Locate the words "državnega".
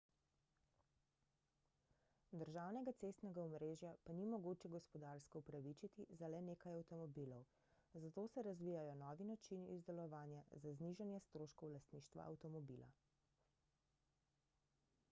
2.43-2.93